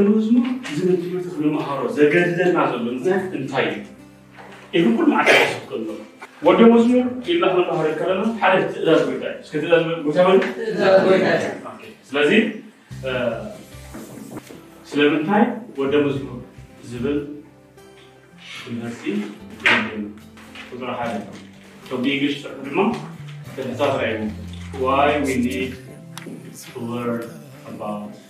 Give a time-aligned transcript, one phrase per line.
[0.08, 0.46] መዝሙር
[0.76, 3.82] ዝብል ትምህርቲ ክንመሃሮ ዘገድደና ዘሎ ምክንያት እንታይ እዩ
[4.76, 5.88] ኢሉ ኩሉ መዓልቲ ሓሰብ ከሎ
[6.48, 10.38] ወደ መዝሙር ኢልና ክንመሃሮ ከለና ሓደ ትእዛዝ ጎይታ እዩ እስከ ትእዛዝ ጎይታ በሉ
[12.08, 12.32] ስለዚ
[14.90, 15.44] ስለምንታይ
[15.82, 16.38] ወደ መዝሙር
[16.90, 17.18] ዝብል
[18.60, 19.02] ትምህርቲ
[19.64, 20.04] የለንም።
[20.70, 21.12] ቁጥሪ ሓደ
[21.80, 22.78] እቶም ብእንግሊሽ ፅሑፍ ድማ
[23.56, 24.18] ተሕሳስ ራእዩ
[24.76, 25.70] why we need
[26.62, 27.20] to learn
[27.66, 28.29] about the disciples.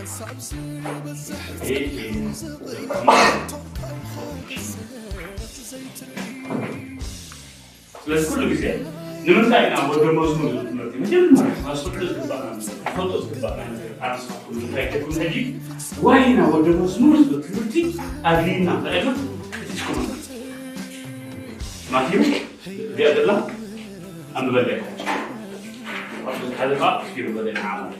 [0.00, 0.22] Christ.
[1.62, 2.56] It is the
[8.06, 8.64] ስለዚህ ኩሉ ጊዜ
[9.26, 12.58] ንምንታይ ኢና ወደ መዝሙር ትምህርቲ መጀመርያ ማስፈለጥ ዝግባእና
[12.96, 13.78] ፈልጦ ዝግባእና
[14.08, 15.34] ኣንስቱ እንታይ ትኩም ሕጂ
[16.06, 17.74] ዋይ ኢና ወደ መዝሙር ዝብል ትምህርቲ
[18.30, 19.16] ኣድሊና ንዕልና
[19.62, 20.06] እቲ ትኩመ
[21.94, 22.30] ማቴዎስ
[22.92, 23.32] እዚኣ ዘላ
[24.38, 24.78] ኣንበለያ
[26.58, 27.99] ሓደ ከዓ ስኪሩ በለና ዓመል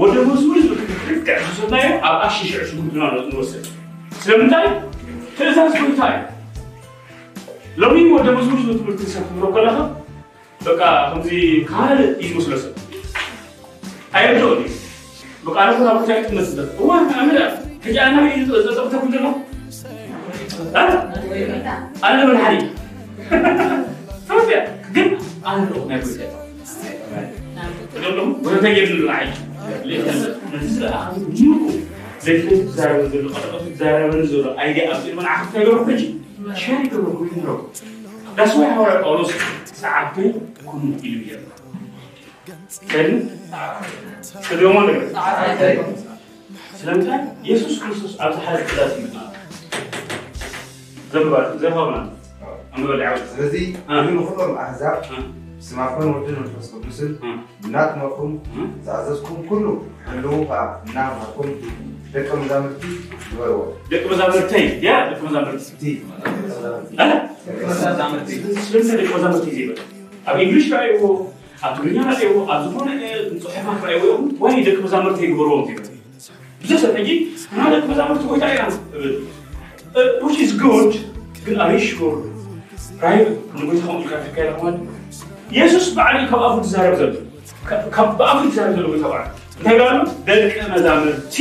[0.00, 3.64] ወደ መዝሙር ዝብል ትምህርቲ ልክዕ ዝወሰድናዮ ኣብ ኣክሽን ሽዑ ሽጉርትና ንወስድ
[4.22, 4.66] ስለምንታይ
[5.36, 6.22] ትእዛዝ ጎይታ እዩ
[7.82, 9.78] ሎሚ ወደ መዝሙር ዝብል ትምህርቲ ሰፍሮ ከለኻ
[10.66, 11.30] በቃ ከምዚ
[11.70, 12.74] ካልእ እዩ ዝመስሎ ሰብ
[14.18, 14.72] ኣየርድኦን እዩ
[15.46, 16.90] በቃ ኣነ ኮና ቦታ ይጥመስበት እዋ
[17.22, 17.32] ኣነ
[17.86, 18.16] ሕጂ ኣነ
[18.66, 19.26] ዘጠብተኩ ዘሎ
[22.06, 22.56] ኣነ ለመድሓኒ
[24.28, 24.58] ተወትያ
[24.94, 25.08] ግን
[25.50, 26.32] ኣነ ርኦ ናይ ጎይታ
[28.08, 29.49] እሎም ጎይታ የብልናዓይ ነቲ ዝለኣኸ
[31.28, 31.64] ምቁ
[32.24, 36.02] ዘድፈ ትዛረበ ዘሎ ቀጠቀቱ ትዛረበኒ ዘሎ ኣይድያ ኣብ ፅልመን ዓክፍታ ይገብሮ ሕጂ
[36.54, 37.60] شارك الركوع
[38.36, 39.32] That's why our Paulus
[39.64, 40.34] ساعته
[40.66, 41.40] كن إليه
[42.92, 43.28] كن
[44.50, 45.08] كدوم ولا
[46.74, 49.10] سلامتا يسوع كريستوس على حالة ثلاثة من
[51.12, 52.10] زبر زبرنا
[52.76, 53.54] أنا بالعود ስለዚ
[54.06, 54.96] ግን ኩሎም ኣሕዛብ
[55.66, 57.12] ስማኮን ወድን መንፈስ ቅዱስን
[57.66, 58.32] እናትመኩም
[58.86, 59.64] ዝኣዘዝኩም ኩሉ
[60.08, 61.48] ሕልው ከዓ እናምሃርኩም
[62.14, 62.82] ደቀ መዛሙርቲ
[63.30, 63.58] ዝበርዎ
[63.92, 65.84] ደቂ መዛሙርተይ ያ ደቂ መዛሙርቲ እቲ
[68.66, 69.80] ስለምንታይ ደቂ መዛሙርቲ እዩ ዘይብል
[70.28, 71.02] ኣብ እንግሊሽ ረኣይዎ
[71.66, 72.88] ኣብ ትግርኛ ረኣይዎ ኣብ ዝኾነ
[73.44, 75.88] ፅሑፋት ረኣይዎ ይኹን ወይ ደቂ መዛሙርቲ ይግበርዎም ዘይብል
[76.62, 77.10] ብዙሕ ሰብ ሕጂ
[77.52, 78.62] እና ደቂ መዛሙርቲ ጎይታ ኢና
[78.96, 79.14] እብል
[80.24, 80.92] which is good
[81.44, 82.16] ግን are you sure
[83.04, 84.78] right ንጎይታ ከምኡ ኢልካ ትካየድ ማለት
[85.54, 87.12] ኢየሱስ ባዕሉ ካብ ኣፉ ትዛረብ ዘሎ
[87.96, 91.36] ካብ ብኣፉ ትዛረብ ዘሎ ጎይታ ባዕሉ እንታይ ባሉ ደቂ መዛሙርቲ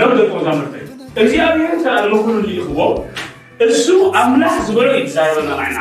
[0.00, 0.74] ነው ደቂ መዛሙርቲ
[1.22, 2.80] እግዚኣብሔር ተኣለመኩሉ ይኽቦ
[3.66, 3.86] እሱ
[4.20, 5.78] ኣምላኽ ዝበሎ እዩ ትዛረበና ንዓይና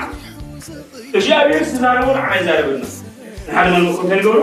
[1.17, 2.83] እግዚኣብሔር ዝተዛረቦ ንዓና ይዛረበና
[3.49, 4.41] ንሓደ መልመኮ እንታይ ንገብሮ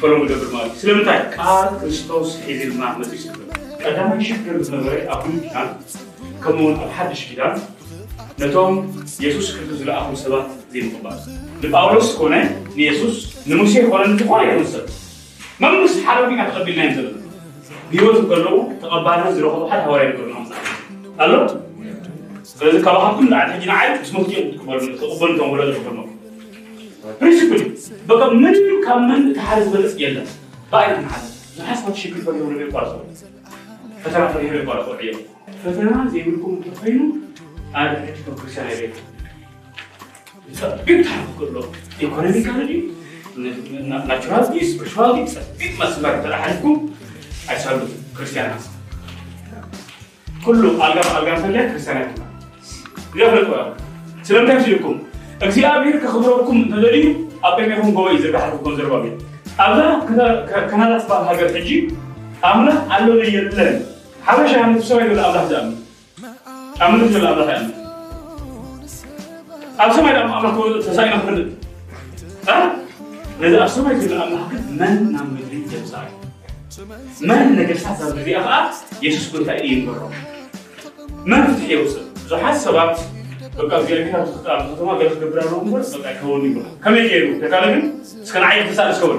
[0.00, 3.40] ፈሎም ንገብር ማለት እዩ ስለምንታይ ቃል ክርስቶስ ሒዝልና መፅኡ ስለ
[3.82, 5.68] ቀዳማይ ሽግር ዝነበረ ኣብ ብሉይ ኪዳን
[6.44, 7.54] ከምኡውን ኣብ ሓድሽ ኪዳን
[8.40, 8.74] ነቶም
[9.22, 11.18] ኢየሱስ ክርስቶስ ዝለኣኹም ሰባት ዘይምቕባል
[11.62, 12.34] ንጳውሎስ ኮነ
[12.76, 13.16] ንኢየሱስ
[13.50, 14.86] ንሙሴ ኮነ ንዝኾነ ይኹን ሰብ
[15.62, 17.16] መምስ ሓደ ወዲና ተቐቢልና እዮም ዘለና
[17.90, 20.36] ብሂወት ከለዉ ተቐባልነት ዝረኸቡ ሓደ ሃዋርያ ነገርና
[21.24, 21.32] ኣሎ
[22.50, 25.98] ስለዚ ካብኣኻትኩም ንዓድ ሕጂ ንዓይ ምስ ሞት እዮም ትቅበሉ ተቕበሉ እቶም ወለዶ ዝኮኑ
[27.20, 27.60] ፕሪንሲፕል
[28.10, 30.28] በቃ ምንም ካብ ምን እቲ ሓደ ዝበለፅ የለን
[30.72, 31.24] ብኣይነት ንሓደ
[31.58, 32.92] ዝሓስባት ሽግር ፈሪሆ ነገር ይቋርፆ
[34.02, 35.20] ፈተና ፈሪሆ ይቋርፆ እዮም
[35.62, 37.00] ፈተና ዘይብልኩም እንተኮይኑ
[37.78, 38.96] ኣነ ሕጂ ከም ክርስቲያን ኣይቤት
[40.60, 41.56] ፀቢቅ ታሕቲ ከሎ
[42.04, 42.70] ኢኮኖሚካሊ
[44.08, 46.78] ናቹራል ስፒሪቹዋሊ ፀቢቅ መስመር ተላሓልኩም
[47.52, 48.52] ኣይሳሉት ክርስቲያን
[50.44, 52.24] ኩሉ ኣልጋ ብኣልጋ እንተለየ ክርስቲያን ኣይኮና
[53.20, 53.48] ይፍለጥ
[54.28, 54.96] ስለምንታይ ሲልኩም
[55.46, 57.06] እግዚኣብሔር ከኽብረኩም እንተደልዩ
[57.48, 59.16] ኣብ ቀሚኹም ጎበ እዩ ዘጋሓልኩም ዘርባቤት
[59.64, 59.80] ኣብዛ
[60.70, 61.70] ካናዳ ትበሃል ሃገር ሕጂ
[62.50, 63.76] ኣምላኽ ኣሎ የለን
[64.26, 65.76] ሓበሻ ነቲ ሰማይ ዘሎ ኣምላኽ ዝኣምን
[66.82, 67.81] ኣብ ምድሪ ዘሎ ኣምላኽ ይኣምን
[69.82, 70.56] ኣብ ሰማይ ድማ ኣምላኽ
[70.86, 71.48] ተሳኢና ክፍልጥ
[73.40, 76.08] ነዚ ኣብ ሰማይ ዘሎ ኣምላኽ ግን መን ናብ ምድሪ የምፃእ
[77.28, 78.56] መን ነገስታት ኣብ ግዜኣ ከዓ
[79.04, 80.00] የሱስ ጎይታ እዩ ይንበሮ
[81.30, 82.94] መን ፍትሒ የውፅእ ብዙሓት ሰባት
[83.60, 84.28] በቃ እግዚአብሔር ኣብ
[84.70, 87.82] ከተማ ገለ ክገብር ኣለዎ እምበር በቃ ይከውን ይብላ ከመይ ገይሩ ተካለ ግን
[88.24, 89.18] እስከ ንዓይ ክሳል እስከብሉ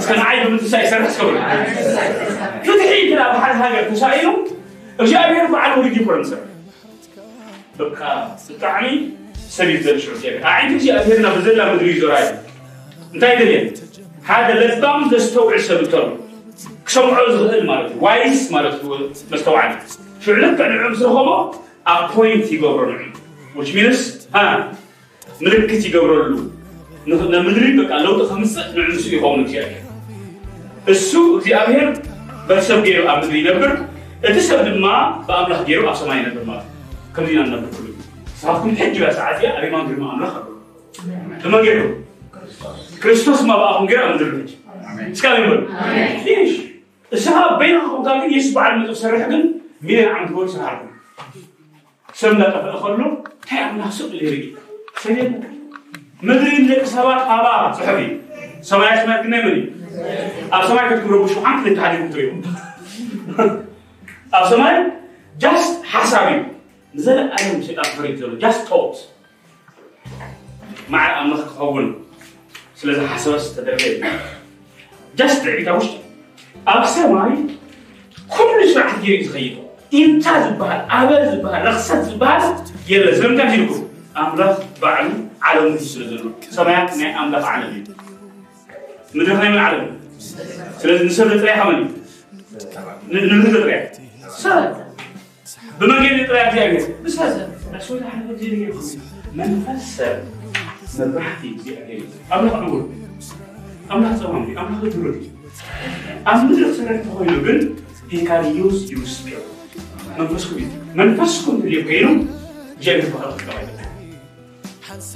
[0.00, 1.36] እስከ ንዓይ ብምትሳእ ይሰርሕ እስከብሉ
[2.66, 4.28] ፍትሒ ግን ኣብ ሓደ ሃገር ተሳኢሉ
[5.02, 6.50] እግዚኣብሔር በዓል ውርድ ይኮነ ዝሰርሕ
[7.80, 8.00] በቃ
[8.48, 8.86] ብጣዕሚ
[9.56, 12.30] ሰብ እዩ ዘልሽዑ እግዚኣብሔር ኣዓይንቲ እግዚኣብሔርና ብዘላ ምድሪ እዩ ዞራ እዩ
[13.14, 13.58] እንታይ ደልየ
[14.28, 16.04] ሓደ ለባም ዘስተውዕል ሰብ እንተሎ
[16.86, 18.90] ክሰምዖ ዝኽእል ማለት እዩ ዋይስ ማለት እዩ
[19.32, 19.72] መስተውዓል
[20.24, 21.28] ሽዑ ልክዕ ንዑ ምስ ረኸቦ
[21.94, 23.14] ኣፖይንት ይገብሮ ንዑ
[23.56, 24.00] which means
[24.34, 24.44] ها
[25.44, 26.32] ምልክት ይገብረሉ
[27.32, 29.82] ንምድሪ በቃ ለውጢ ከምፅእ ንዑ ንሱ ይኸውን እግዚኣብሔር
[30.92, 31.88] እሱ እግዚኣብሔር
[32.48, 33.72] በሰብ ገይሩ ኣብ ምድሪ ይነብር
[34.28, 34.86] እቲ ሰብ ድማ
[35.26, 37.87] ብኣምላኽ ገይሩ ኣብ ሰማይ ይነብር ማለት እዩ ከምዚ ኢና ንነብር
[38.38, 40.46] ኩሉ ስኻትኩም ሕጂ ያ ሰዓት እያ ኣበይ ማን ግርማ ኣምላኽ ኣሎ
[41.42, 41.80] ብመን ገይሩ
[43.02, 44.50] ክርስቶስ ማ ብኣኹም ገይሩ ኣብ ምድሪ ሕጂ
[45.14, 45.60] እስካብ ይበሉ
[46.24, 46.52] ፊኒሽ
[47.12, 49.42] እስኻ በይንኻ ኮንካ ግን የሱስ በዓል መፅእ ዝሰርሕ ግን
[49.86, 50.90] ሚልዮን ዓመት ገይሩ ይስራሕ ኣለኩ
[52.20, 54.44] ሰብ እንዳጠፍአ ከሎ እንታይ ኣምላኽ ስቕ ኢሉ ይርኢ
[55.02, 55.32] ሰሌን
[56.28, 57.46] ምድሪ ንደቂ ሰባት ሃባ
[57.78, 58.10] ፅሑፍ እዩ
[58.70, 59.64] ሰማያ ሰማይ ክንናይ መን እዩ
[60.54, 62.28] ኣብ ሰማይ ክትግረቡ ሸውዓንተ ደቂ ሓዲኩም ትሪኡ
[64.36, 64.76] ኣብ ሰማይ
[65.42, 66.40] ጃስት ሓሳብ እዩ
[66.96, 68.96] ንዘለኣለም ሸይጣን ፈሪድ ዘሎ ጃስት ቶት
[70.92, 71.86] ማዕረ ኣምላኽ ክኸውን
[72.80, 74.02] ስለዚ ሓሰበስ ተደረገ እዩ
[75.18, 75.94] ጃስት ዕቢታ ውሽጢ
[76.72, 77.34] ኣብ ሰማይ
[78.34, 79.56] ኩሉ ስርዓት ገይሩ እዩ ዝኸይድ
[79.98, 82.44] ኢንታ ዝበሃል ኣበል ዝበሃል ረክሰት ዝበሃል
[82.92, 83.82] የለ ስለምንታይ ኢልኩም
[84.22, 85.10] ኣምላኽ ባዕሉ
[85.48, 86.24] ዓለም እዩ ስለ ዘሎ
[86.56, 87.84] ሰማያት ናይ ኣምላኽ ዓለም እዩ
[89.16, 89.92] ምድሪ ናይ መን ዓለም እዩ
[90.80, 91.78] ስለዚ ንሰብ ዘጥርያ ከመን
[93.12, 93.78] እዩ ንምድሪ ዘጥርያ
[94.42, 94.64] ሰብ
[95.80, 97.32] ብመንገዲ ጥርያ እግዚኣብሔር ብሰብ
[97.74, 98.72] ራስወታ ሓደ እግዚኣብሔር
[99.40, 100.16] መንፈስ ሰብ
[100.98, 102.04] መብራህቲ እግዚኣብሔር እዩ
[102.34, 102.84] ኣምላኽ ዕውር
[103.94, 105.30] ኣምላኽ ፀማም እዩ ኣምላኽ ድሩት እዩ
[106.32, 107.60] ኣብ ምድሪ ክሰርሕ ተኮይኑ ግን
[108.10, 109.48] he can use your spirit
[110.18, 110.66] መንፈስኩም እዩ
[111.00, 112.06] መንፈስኩም ድልዮ ኮይኑ
[112.76, 113.70] እግዚኣብሔር ባህል ክጠቀም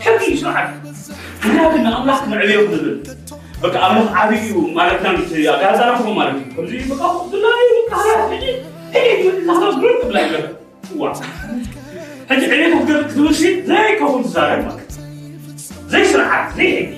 [0.06, 0.70] ሕጊ እዩ ስርዓት
[1.44, 2.86] ንና ግን ንኣምላኽ ንዕብዮ ክንብል
[3.62, 5.12] በቃ ኣምላኽ ዓብይ እዩ ማለትና
[5.62, 7.02] ጋዛራኩም ማለት እዩ ከምዚ በቃ
[7.32, 8.46] ብላይ ካላት ሕጂ
[8.95, 10.49] الهضره بلا بلا
[10.97, 11.13] هو
[12.29, 14.83] هاد العلم وقال لك دوشي زي كون زاربك
[15.87, 16.93] زي شرعات زي هيك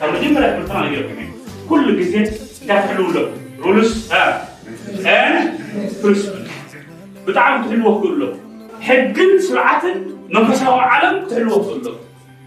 [0.00, 1.28] فما ديما راه بالفرن ديالك
[1.68, 2.30] كل كثير
[2.68, 4.48] دافعوا له رولس ها
[5.04, 5.52] ها
[6.02, 6.26] فلوس
[7.26, 8.36] بتعرف تحلوه كله
[8.80, 9.82] حقن سرعة
[10.30, 11.94] منفسه العالم تحلوه كله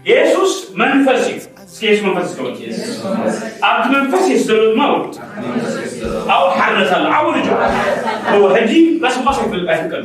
[0.06, 1.40] يسوع منفسي
[1.80, 3.00] كيس منفسي كمان كيس
[3.64, 5.20] أرض منفسي سر الموت
[6.30, 7.44] أو حرس العورج
[8.29, 8.71] ኣሎ ዓብኡ ልጆ هو ሕጂ
[9.03, 10.03] ራስ ምቃስ ኣይፈልጥ ኣይፍቀድ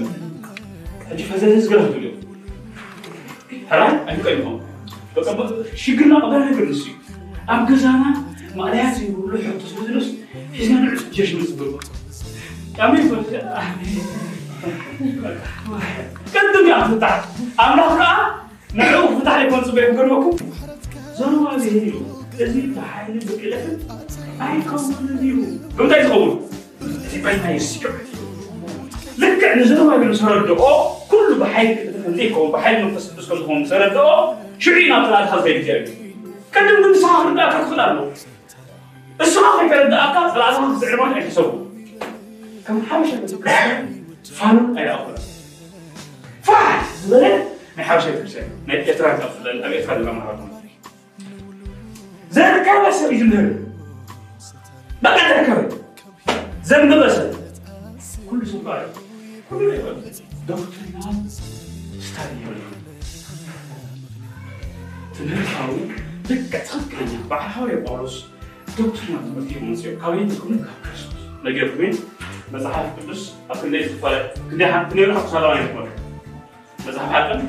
[1.10, 2.10] ሕጂ ፈዘዘ ዝገለ ትብልዮ
[3.70, 4.56] ሕራይ ኣይፍቀድኩም
[5.82, 6.94] ሽግርና ቀበላ ነገር ንስ እዩ
[7.52, 8.04] ኣብ ገዛና
[8.58, 10.08] ማእልያት ዘይብሉ ሕቶ ስለ ዝለስ
[10.58, 11.72] ሒዝና ንዕስ ጀሽ ዝግባ
[12.84, 13.04] ኣሜን
[16.32, 17.20] ቅድም እያ ፍታሕ
[17.64, 18.12] ኣምላኽ ከዓ
[18.78, 20.36] ንዕኡ ፍታሕ ዘይኮን ፅበ ክገርመኩም
[21.18, 21.94] ዘሩባቤል እዩ
[22.44, 23.76] እዚ ብሓይሊ ብክእለትን
[24.46, 25.32] ኣይከውንን እዩ
[25.76, 26.32] ብምንታይ ዝኸውን
[27.06, 27.92] እዚ ባይታ ይስዑ
[29.17, 34.33] لك أن زرما من سرد أو كل بحي كتفليكم بحي من بس كلهم سرد أو
[34.59, 35.89] شعينا طلعت هذا الجيل
[36.53, 38.11] كدم من صاحب لا تدخل له
[39.21, 41.65] الصراحه كان دعاك طلعت هذا الزعمان يحسبوا
[42.67, 43.25] كم حبشة
[44.33, 45.15] فان أي أقول؟
[46.43, 47.39] فاح زين
[47.77, 50.49] نحاوش يتمشي نتكترات افضل أبي افضل ما نعرفهم
[52.31, 53.55] زين كان بس يجمدر
[55.01, 55.71] بقى تركب
[56.63, 57.21] زين بس؟
[58.24, 58.82] ባዕ
[59.48, 59.96] ኩሉ ይበል
[60.48, 61.16] ዶክትሪናል
[62.04, 62.60] ስታዲ ይበል
[65.16, 65.74] ትምህርታዊ
[66.28, 68.16] ልክዕ ትኽክለኛ በዓል ሓዋርያ ጳውሎስ
[68.78, 71.94] ዶክትሪናል ትምህርቲ እዩ መፅኦ ካበይ ትኩኑ ካብ ክርስቶስ ነገርኩም
[72.54, 75.86] መጽሐፍ ቅዱስ ኣብ ክንደይ ዝፈለጥ ክንደይ ክንደይ ረሓ ተሳለማ ይትመር
[76.86, 77.40] መጽሐፍ ሓቅን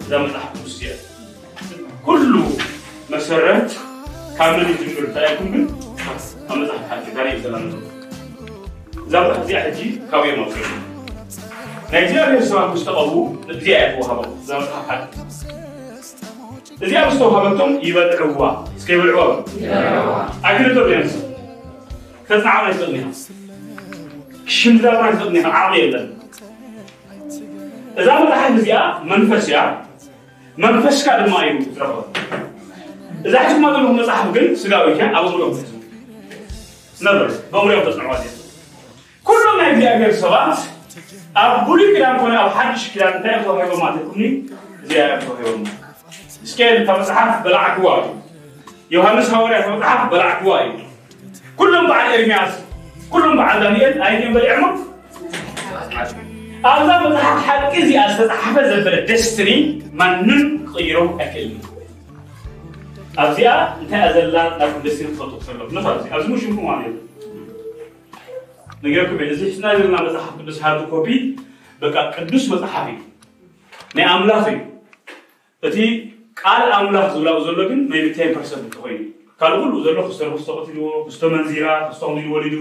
[0.00, 0.94] እዛ መጽሐፍ ቅዱስ እያ
[2.08, 2.32] ኩሉ
[3.14, 3.70] መሰረት
[4.38, 5.64] ካብ መን ይጅምር እንታይኩም ግን
[6.48, 7.83] ኣብ መጽሓፍ ሓቂ ታሪክ ዘለና
[9.07, 10.59] زمرا زيحتي كوي مطي
[11.93, 15.07] نيجيريا سما مستقبو زيحت وهبو زمرا حد.
[16.83, 19.43] زيحت مستوهبتم يبلعوا اسكي يبلعوا
[20.45, 21.25] اكل دبلينس
[22.29, 23.07] كتنعم يصدنيها
[24.47, 26.09] كشم زمرا يصدنيها عالي يلا
[27.97, 29.85] إذا ما تحب زيا منفس يا
[30.57, 32.05] منفس كذا ما يو ترى
[33.25, 35.63] إذا حكوا ما تقولهم مصاحب قل سقاوي كان أبو مريم
[37.01, 38.34] نظر بمريم تصنع وادي
[39.24, 40.58] ኣብ እምሮም ትሕዙ ነበር በእምሮም ተፅንዕዋ እዚኣ ኩሎም ናይ እግዚኣብሔር ሰባት
[41.42, 44.22] ኣብ ብሉይ ክዳን ኮነ ኣብ ሓድሽ ክዳን እንታይ ተዋሂቦም ማለት ይኩኒ
[44.84, 45.62] እዚኣ ተዋሂቦም
[46.46, 48.08] እስኬል እታ መጽሓፍ በላዕክዋ እዩ
[48.96, 50.78] ዮሃንስ ሃዋርያ እታ መጽሓፍ በላዕክዋ እዩ
[51.58, 52.52] ኩሎም በዓል ኤርምያስ
[53.12, 54.64] ኩሎም በዓል ዳንኤል ኣይን በሊዕሞ
[56.70, 59.50] ኣብዛ መፅሓፍ ሓቂ እዚኣ ዝተፃሓፈ ዘበለ ደስትኒ
[60.00, 61.60] ማንም ክቅይሮ ኣይክእልን
[63.22, 63.52] ኣብዚኣ
[63.82, 67.03] እንታይ እያ ዘላ ናብ ደስትኒ ክፈልጡ ከሎ ነፋ ኣብዚ ሙሽምኩ ማለት እዩ
[68.84, 71.08] ነገርኩም እዚ ሕፅና ዘለና መፅሓፍ ቅዱስ ሃርድ ኮፒ
[71.82, 72.98] በቃ ቅዱስ መፅሓፍ እዩ
[73.96, 74.58] ናይ ኣምላኽ እዩ
[75.68, 75.78] እቲ
[76.42, 79.00] ቃል ኣምላኽ ዝብላኡ ዘሎ ግን ናይ ብታይ ፐርሰንት እንተኮይኑ
[79.40, 82.56] ካልእ ኩሉ ዘሎ ክስተ ክስተ ቀትልዎ ክስተ መንዚራ ክስተ ከምዚ ወሊዱ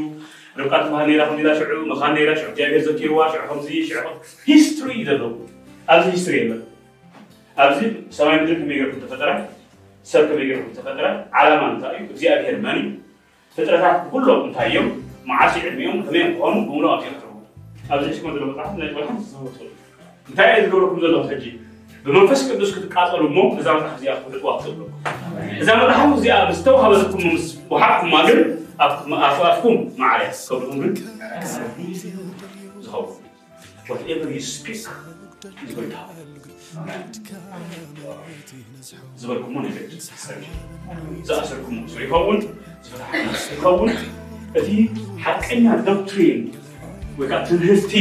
[0.59, 4.05] ርብቃ ትበሃል ነራ ከምዚላ ሽዑ መኻን ነራ ሽዑ እግዚኣብሔር ዘኪርዋ ሽዑ ከምዚ ሽዑ
[4.49, 5.31] ሂስትሪ እዩ ዘለዎ
[5.93, 6.61] ኣብዚ ሂስትሪ የለን
[7.63, 7.79] ኣብዚ
[8.17, 9.29] ሰማይ ምድሪ ከመይ ገርኩም ተፈጠረ
[10.11, 11.05] ሰብ ከመይ ገርኩም ተፈጠረ
[11.41, 12.89] ዓላማ እንታይ እዩ እግዚኣብሔር መን እዩ
[13.57, 14.87] ፍጥረታት ኩሎም እንታይ እዮም
[15.29, 17.33] መዓሲ ዕድሚኦም ከመይ ክኾኑ ብምሎ ኣብዚርክቡ
[17.93, 19.69] ኣብዚ ሕሽኮ ዘሎ መፅሓፍ ናይ ቆልሓን ዝወሰሉ
[20.29, 21.45] እንታይ እዩ ዝገብረኩም ዘለኹም ሕጂ
[22.05, 24.81] ብመንፈስ ቅዱስ ክትቃፀሉ እሞ እዛ መፅሓፍ እዚኣ ክትልጥዋ ክትብሉ
[25.61, 28.39] እዛ መፅሓፍ እዚኣ ምስ ተዋሃበትኩም ምስ ወሓቅኩማ ግን
[29.27, 30.93] ኣፍኣፍኩም ማዕርያ ከብልኩም ግን
[32.85, 33.17] ዝኸውን
[33.89, 36.29] whatever you speak is going to happen.
[39.21, 39.83] ዝበልኩሞ ነገር
[41.27, 42.39] ዝኣሰርኩሞ እሱ ይኸውን
[42.85, 43.11] ዝፈታሐ
[43.53, 43.89] ይኸውን
[44.59, 44.69] እቲ
[45.23, 46.39] ሓቀኛ ዶክትሪን
[47.19, 47.93] ወይ ከዓ ትምህርቲ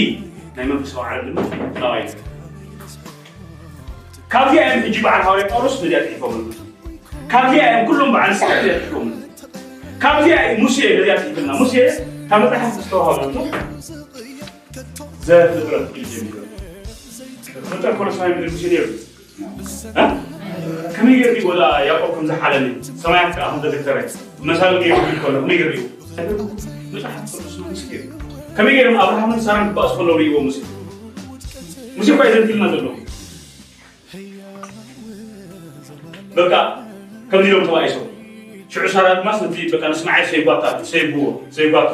[0.57, 1.39] ናይ መንፈሳዊ ዓለም ድማ
[1.81, 2.03] ጣዋይ
[4.33, 6.35] ካብዚ እዮም ሕጂ በዓል ሃዋርያ ጳውሎስ ነዚኣ ፅሒፎም
[7.33, 9.09] ካብዚ እዮም ኩሎም በዓል ስሕት ነዚኣ ፅሒፎም
[10.03, 11.75] ካብዚ እዩ ሙሴ ነዚኣ ፅሒፍና ሙሴ
[12.31, 13.35] ካብ መፅሓፍ ዝተዋሃበሉ
[15.29, 16.35] ዘፍጥረት እዩ ጀሚሩ
[17.71, 18.87] ፍጥረት ኮሎሳይ ምድሪ ሙሴ ነይሩ
[20.97, 22.67] ከመይ ገይሩ ወላ ያዕቆብ ከም ዝሓለኒ
[23.03, 23.97] ሰማያት ከዓ ከም ዘደክተረ
[24.49, 25.73] መሳል ገይሩ ከሎ ከመይ ገይሩ
[26.93, 28.05] መፅሓፍ ቅዱስ ሙሴ ገይሩ
[28.57, 30.59] ከመይ ገይሮም ኣብርሃምን ሳራን ክባእሱ ከለዉ ርእይዎ ሙሴ
[31.99, 32.87] ሙሴ እኳ የዘንቲልና ዘሎ
[36.39, 36.55] በቃ
[37.31, 38.07] ከምዚ ኢሎም ተባኢሶም
[38.73, 41.27] ሽዑ ሳራ ድማ ነቲ በቃ ንስማዓይ ሰይጓታ ሰይብዎ
[41.59, 41.91] ሰይጓቶ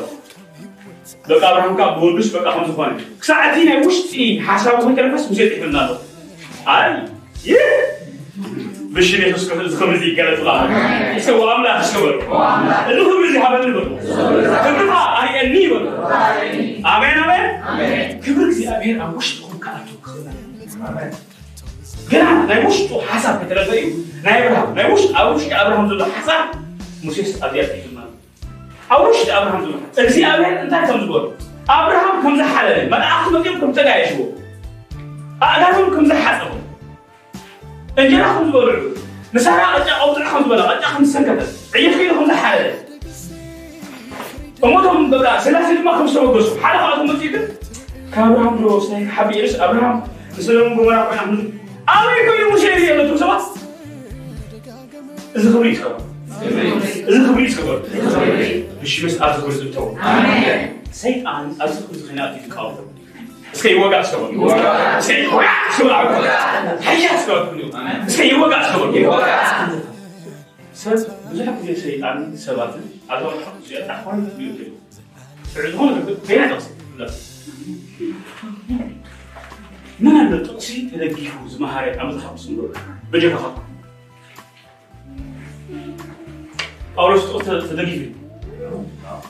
[1.31, 2.91] በቃ ኣብርሃም ከዓ ብወዱስ በቃ ከም ዝኾነ
[3.23, 4.15] ክሳዕ እቲ ናይ ውሽጢ
[4.49, 5.93] ሓሳቡ ከይተነፈስ ሙሴ ፅሒፍና ኣሎ
[6.75, 6.91] ኣይ
[7.51, 7.65] ይህ
[8.90, 12.16] بشري حسكم الخمر دي قالت غاها سوى أملا حسكبر
[12.90, 13.84] الخمر دي حبل البر
[14.66, 16.06] كبرها أي أني بر
[16.86, 17.18] آمين
[17.68, 18.22] آمين.
[18.22, 19.02] كبر دي أمين.
[19.02, 20.16] أم وش تكون كأتوك
[22.12, 23.94] جنا ناي وش تو حسب بتلاقيه
[24.24, 26.34] ناي برهم ناي وش أوش أبرهم زود حسب
[27.04, 28.02] موسيس أبيات يجمع
[28.92, 31.34] أوش أبرهم زود إذا أبين أنت كم زبور
[31.70, 34.26] أبرهم كم زحلة ما أخذ مكان كم تجايشوا
[35.44, 36.50] أنا هم كم زحلة
[38.01, 38.79] እንጀራ ከም ዝበልዑ
[39.35, 41.41] ንሳራ ቅጫ ቀውጥዕ ከም ዝበላ ቅጫ ከም ዝሰንከተ
[41.79, 42.73] ዕየት ከይዱ ከም ዝሓለለ
[44.67, 47.45] እሞቶም በቃ ስላሴ ድማ ከም ዝተወገሱ ሓደ ካብኣቶም መፅኡ ግን
[48.15, 49.97] ካብ ኣብርሃም ዶ ስታይ ሓቢርስ ኣብርሃም
[50.37, 51.35] ንሰሎም ጎመራ ኮይና
[51.95, 53.43] ኣበይ ኮይኑ ሙሴ እዩ ነቶም ሰባት
[55.37, 56.03] እዚ ክብሪ እዩ ዝከበሩ
[57.09, 57.79] እዚ ክብሪ እዩ ዝከበሩ
[58.81, 59.87] ብሽምስ ኣብዚ ክብሪ ዝእተው
[61.03, 62.47] ሰይጣን ኣብዚ ክብሪ ዝኽናት እዩ
[63.54, 64.52] سكيوقع شغل
[65.00, 65.94] سكيوقع شغل
[66.84, 67.74] حياة شغل
[68.08, 69.12] سكيوقع شغل
[70.74, 72.74] سبب بزح كل شيطان سبات
[73.10, 74.74] على الحق زي أخوان بيوتيو
[75.56, 77.10] فعلهم بين تقصي لا
[80.00, 82.72] من أن تقصي تلقيه زمهاري أمد خمس نور
[83.12, 83.54] بجي فخط
[86.98, 88.12] أولوش تقصي تلقيه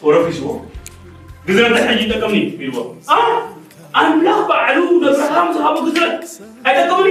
[0.01, 0.61] ورفي سوى
[1.49, 3.58] قدرت حاجة تقمني بالوقت آه
[4.00, 6.24] ኣምላኽ ባዕሉ ነብርሃም ዝሃቦ ግዝረት
[6.68, 7.08] ኣይጠቀምኒ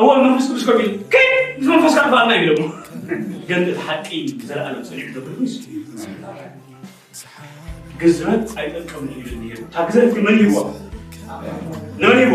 [0.00, 0.72] እዎ መንፈስ ቅዱስ ኮ
[1.14, 1.28] ከይ
[1.70, 2.62] መንፈስ ካ ባልና ኢሎሞ
[3.48, 4.08] ግን እቲ ሓቂ
[4.48, 5.36] ዘለኣለም ፀኒዑ ዘብል
[8.00, 10.58] ግዝረት ኣይጠቀምኒ ኢሉ ነይሩ እታ ግዝረት ግን መን ይህዋ
[12.00, 12.34] ንመን ይህቦ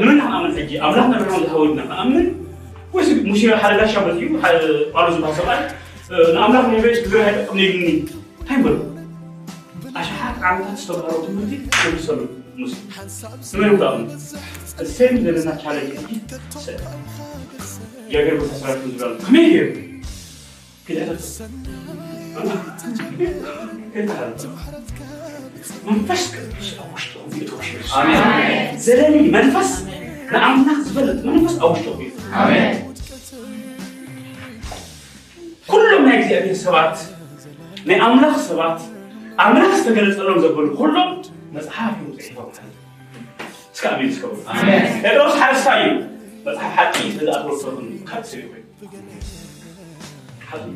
[0.00, 2.26] ንመን ንኣምን ሕጂ ኣምላኽ ነብርሃም ዝሃወድና ንኣምን
[2.94, 4.28] ወይስ ሙሴ ሓደ ጋሻ መፅኡ
[4.94, 5.60] ጳውሎስ ዝበሃል ሰብኣይ
[6.34, 7.88] ንኣምላኽ ነቤስ ግዝረት ኣይጠቀምኒ ኢሉኒ
[8.40, 8.76] እንታይ በሉ
[10.00, 12.20] ኣሽሓት ዓመታት ዝተባሃሮ ትምህርቲ ተምሰሉ
[12.60, 12.74] ሙሴ
[13.52, 14.00] ንመን ይብዳእሙ
[14.84, 16.10] እሰይ ዘለና ቻለንጅ ሕጂ
[18.12, 19.70] የአገር ቦታ ሰራት ዝብላሉ ከመይ ገይሩ
[25.88, 27.58] መንፈስ ቅዱስ ኣብ ውሽጦም ይእትው
[28.84, 29.70] ዘለኒ መንፈስ
[30.32, 32.10] ንኣምላኽ ዝበለጥ መንፈስ ኣብ ውሽጦም እዩ
[35.70, 36.96] ኩሎም ናይ እግዚኣብሔር ሰባት
[37.88, 38.78] ናይ ኣምላኽ ሰባት
[39.44, 41.10] ኣምላኽ ዝተገለፀሎም ዘበሉ ኩሎም
[41.56, 42.48] መፅሓፍ እዩ ፅሒፎም
[43.74, 44.36] እስከ ኣሜን ዝከብሩ
[45.04, 45.90] ጴጥሮስ ሓደስታ እዩ
[46.46, 48.64] መፅሓፍ ሓቂ ዝኣተወሰኹን ካልእ ሰብ ኮይኑ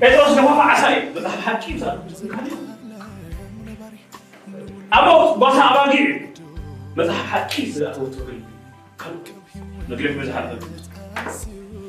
[0.02, 2.56] ጴጥሮስ ደግሞ ዓሳ እዩ መፅሓፍ ሓቂ ዝኣተወሰኹን ካልእ
[4.98, 6.12] ኣቦት ቦታ ኣባጊዕ እዩ
[6.98, 8.40] መፅሓፍ ሓቂ ዝኣተወተወን
[9.02, 9.38] ካልእ
[9.90, 10.46] መግለፍ መዝሓፍ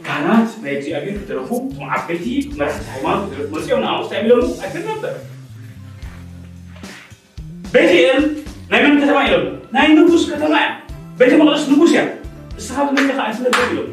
[0.06, 2.26] ካህናት ናይ እግዚኣብሔር ክደረፉ እቶም ዓበይቲ
[2.60, 5.14] መራሕቲ ሃይማኖት ክደረፉ መፅኦም ንኣሙስታ የሚሎሙ ኣይትን ነበር
[7.76, 8.24] ቤቴል
[8.72, 10.70] ናይ መን ከተማ ኢሎም ናይ ንጉስ ከተማ እያ
[11.20, 12.04] ቤተ መቅደስ ንጉስ እያ
[12.62, 13.90] እስኻ ብመን ከዓ ኣይትነብር ኢሎም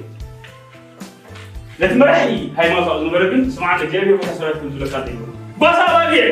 [1.80, 5.28] ነቲ መራሒ ሃይማኖት ኣብ ዝነበረ ግን ስምዓት እግዚኣብሔር ቦታ ሰራት ከም ዝብለካ እንተይብሉ
[5.60, 6.24] ባሳ ባጊዕ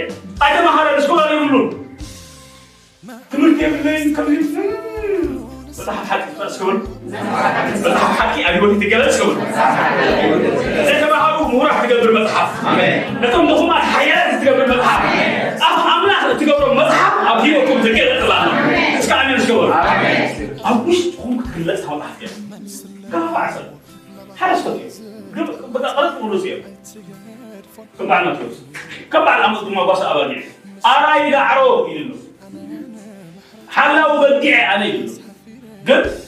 [0.47, 1.67] ኣይተማሃረን እስኮላ የብሉን
[3.33, 4.52] ትምህርቲ የብለይን ከምዚ
[5.78, 6.76] መፅሓፍ ሓቂ ትጠቕስ ክብል
[7.85, 9.37] መፅሓፍ ሓቂ ኣብ ሂወት ትገለፅ ክብል
[10.88, 12.50] ዘይተባሃሉ ምሁራት ትገብር መፅሓፍ
[13.23, 15.02] ነቶም ድኹማት ሓያላት ትገብር መፅሓፍ
[16.24, 18.70] اخر تقبر مزحة ابي وكم تقيل أطلع.
[18.98, 19.74] إيش قاعد نمشي قبر
[20.65, 22.27] ابيش تقوم تكلس هون احكي
[23.12, 23.63] كم عسل
[24.38, 26.63] حرس كتير بقى قرط من روسيا.
[28.00, 28.58] كم بعد ما تروس؟
[29.12, 30.42] كم بعد ما تقوم بس ابرجع
[30.86, 32.15] أراي إذا عرو يلو.
[33.70, 35.10] حلاو بديع عليه
[35.88, 36.27] قلت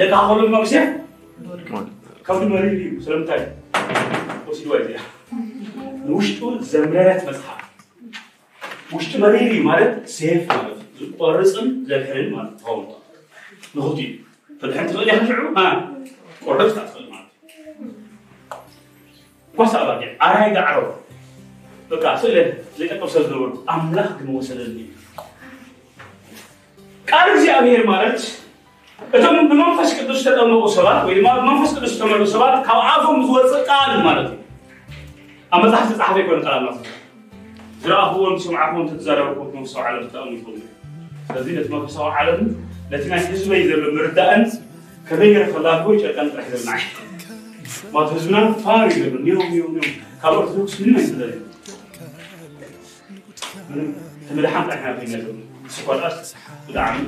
[0.00, 0.80] ደቃ ከሎ ድማ ምስያ
[2.26, 3.42] ከብዲ መሪር እዩ ስለምንታይ
[4.48, 4.98] ወሲድዋ እዚኣ
[6.08, 7.62] ንውሽጡ ዘምረረት መፅሓፍ
[8.94, 12.86] ውሽጡ መሪር እዩ ማለት ሴፍ ማለት እዩ ዝቆርፅን ዘብሕርን ማለት ትኸውን
[13.76, 14.10] ንኽቱ እዩ
[14.60, 15.48] ፍልሕን ትኽእል ኢኻ ሽዑ
[16.46, 17.90] ቆርፅ ትኽእል ማለት እዩ
[19.58, 20.80] ጓሳ ኣባጊዕ ኣራይ ዳዕሮ
[21.90, 24.78] በቃ ስእለት ዘይጠቀም ሰብ ዝነበሩ ኣምላኽ ግን ወሰደኒ
[27.10, 28.20] ቃል እግዚኣብሔር ማለት
[29.16, 33.90] እቶም ብመንፈስ ቅዱስ ዝተጠመቁ ሰባት ወይ ድማ ብመንፈስ ቅዱስ ዝተመልኡ ሰባት ካብ ዓፎም ዝወፅእ ቃል
[34.06, 34.38] ማለት እዩ
[35.54, 36.78] ኣብ መፅሓፍ ዝተፃሓፈ ይኮነ ቃል ኣምላኽ
[37.82, 40.62] ዝረኣኽዎም ስምዓኹም ተተዛረብኩም መንፈሳዊ ዓለም ተጠቕሙ ይኽእሉ
[41.28, 42.40] ስለዚ ነቲ መንፈሳዊ ዓለም
[42.92, 44.44] ነቲ ናይ ህዝበይ ዘሎ ምርዳእን
[45.08, 46.70] ከመይ ገይረ ከላልኮ ጨርቀን ጥራሕ ዘለና
[47.94, 49.92] ማለት ህዝብና ፋር እዩ ዘሎ ኒዮም ኒዮም ኒዮም
[50.22, 51.40] ካብ ኦርቶዶክስ ምንም ኣይተደለዩ
[54.28, 55.36] ተመድሓን ጥራሕ ኢና ኮይና ዘሎ
[55.76, 56.28] ስኳልኣስ
[56.66, 56.98] ብጣዕሚ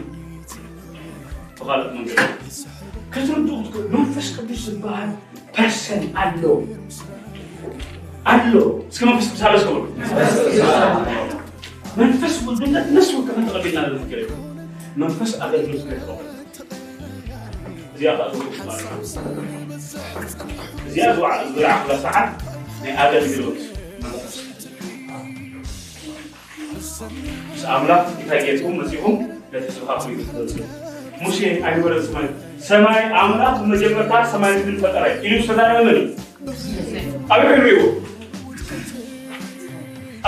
[1.59, 2.19] ብካልኦት መንገዲ
[3.15, 5.11] ክትርድኡ ትክእሉ መንፈስ ቅዱስ ዝበሃል
[5.57, 6.43] ፐርሰን ኣሎ
[8.33, 8.55] ኣሎ
[8.91, 9.85] እስከ መንፈስ ቅዱስ ኣሎ እስከብሉ
[12.01, 14.31] መንፈስ ውልድነት ነስ ወከመ ተቐቢልና ነገር እዩ
[15.03, 16.27] መንፈስ ኣገልግሎት ከይተቐበል
[17.95, 18.27] እዚኣ ከዓ
[20.89, 21.33] እዚኣ ዝውዓ
[21.83, 22.29] ኩላ ሰዓት
[22.83, 23.61] ናይ ኣገልግሎት
[24.05, 24.37] መንፈስ
[27.51, 29.17] ምስ ኣምላኽ እንታይ ጌርኩም መፂኹም
[29.53, 30.19] ነቲ ስብካ ኮይኑ
[31.25, 32.27] ሙሴ ኣይወረ ሰማይ
[32.69, 36.09] ሰማይ ኣምላኽ መጀመርታ ሰማይ ምድሪ ፈጠረ ኢሉ ዝተዛረበ መን እዩ
[37.33, 37.83] ኣበይ ኮይኑ ሪእዎ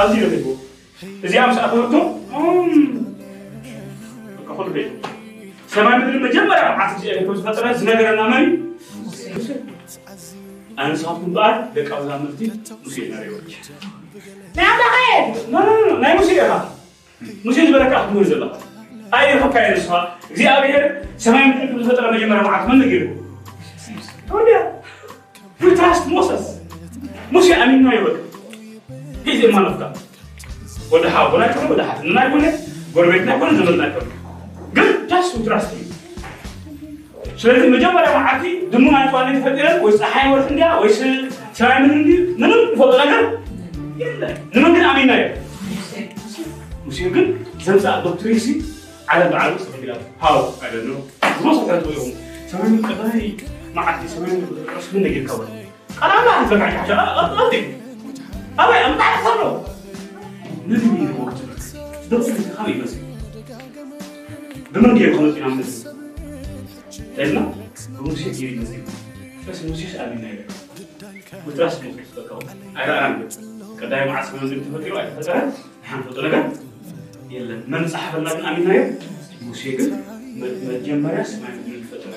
[0.01, 0.55] ኣብዚ ረኺብዎ
[1.27, 1.95] እዚኣ ምስ ኣተወቶ
[4.57, 4.91] ኩሉ ቤት
[5.75, 9.59] ሰማይ ምድሪ መጀመርያ መዓት እግዚኣብሔር ከም ዝፈጠረ ዝነገረና መን እዩ
[10.81, 12.41] ኣነ ንስኻትኩም በዓል ደቂ መዛሙርቲ
[12.85, 13.51] ሙሴ ነሪዎች
[14.57, 14.97] ናይ ኣምላኸ
[16.03, 16.53] ናይ ሙሴ ኢኻ
[17.47, 18.55] ሙሴ ዝበለካ ክትምር ዘለካ
[19.19, 19.93] ኣይረኸብካ እየ ንስኻ
[20.33, 20.85] እግዚኣብሔር
[21.25, 23.03] ሰማይ ምድሪ ከም ዝፈጠረ መጀመርያ መዓት መን ነጊሩ
[24.37, 24.59] ወዲያ
[25.79, 26.45] ትራስት ሞሰስ
[27.35, 28.15] ሙሴ ኣሚንና ይበቅ
[29.27, 29.83] ሂዝ የማለፍካ
[30.93, 32.45] ወደ ሓቦና ይኮነ ወደ ሓትንና ይኮነ
[32.95, 34.07] ጎረቤትና ይኮነ ዘመድና ይኮነ
[34.77, 35.87] ግን ጃስ ትራስት እዩ
[37.43, 40.91] ስለዚ መጀመርያ መዓልቲ ድሙ ናይ ተዋነ ተፈጢረን ወይ ፀሓይ ወርሒ እንድያ ወይ
[41.59, 42.11] ሰማይ ምድሪ እንዲ
[42.43, 43.23] ምንም ይፈልጦ ነገር
[44.03, 45.29] የለን ንመን ግን ኣሚንና እየ
[46.87, 47.27] ሙሴ ግን
[49.08, 52.14] على ما على مستوى البلاد هاو اي دونت نو الوصف على تويهم
[52.52, 53.38] سوينا قضاي
[53.76, 54.48] ما عرفت سوينا
[54.92, 55.48] سوينا جيل كبر
[56.04, 57.78] أنا ما أعرف لك عن حاجة اطلقتك
[58.60, 59.68] أنا ما بعرف صرف
[60.68, 61.36] ندمي وقت
[62.12, 62.94] دوس الانتخابي بس.
[64.76, 65.88] لما جاي خلص أنا بس
[67.18, 67.54] تعلم
[68.00, 68.68] الموسيقى جيري بس
[69.50, 70.46] بس الموسيقى امين نايل
[71.48, 72.40] وتراس ممكن تتكون
[72.76, 73.28] أنا أنا.
[73.82, 75.52] كدايما عسل من تفكروا اي حاجة
[77.73, 78.81] መን ፃሓፈና ግን ኣሚናዮ
[79.47, 79.91] ሙሴ ግን
[80.69, 82.15] መጀመርያ ሰማይ ምድሪ ፈጠረ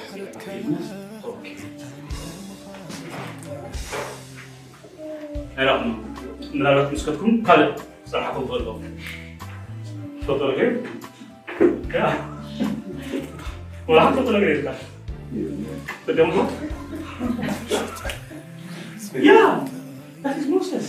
[5.57, 5.91] ኣይረኣኹም
[6.57, 7.71] ምናልባት ምስከትኩም ካልእ
[8.11, 8.79] ፀርሓኩም ትፈልጦም
[10.21, 10.69] ትፈልጦ ነገር
[13.87, 14.73] ولا حتى طلع غير ده
[16.07, 16.29] قدام
[19.15, 19.65] يا
[20.23, 20.87] that is Moses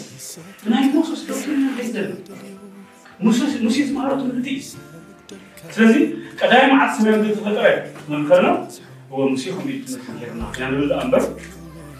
[0.64, 1.74] and I Moses doctrine and
[3.25, 4.61] ሙሴ ዝመሃሮ ትምህርቲ እዩ
[5.75, 5.95] ስለዚ
[6.39, 7.65] ቀዳይ መዓልቲ ሰማይ ዝተፈጠረ
[8.11, 8.49] መምከርና
[9.19, 11.23] ወሙሴ ከምኡ ትምህርቲ ጌርና ኢና ንብል እምበር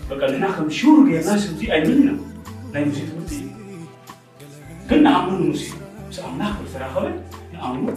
[0.10, 2.12] በቃ ንሕና ከም ሽውር ጌርና ስብዚ ኣይብል ኢና
[2.74, 3.48] ናይ ሙሴ ትምህርቲ እዩ
[4.90, 5.64] ግን ንኣምኑ ሙሴ
[6.10, 7.06] ምስ ኣምላክ ዝተራኸበ
[7.54, 7.88] ንኣምኑ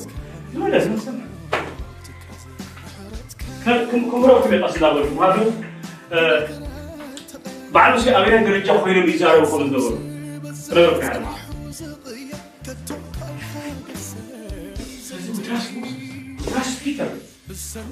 [0.55, 1.19] ዝበለ ዝመስል
[4.11, 5.49] ከምሮ ትበጣ ስላበሉ ማለት
[7.75, 9.95] በዓል ሙሴ ኣበይ ደረጃ ኮይኖም ይዛረቡ ከም ዝነበሩ
[10.75, 11.42] ነበርኩ ድማ
[15.52, 15.66] ስለዚ ውትራስ
[16.42, 17.10] ውትራስ ፒተር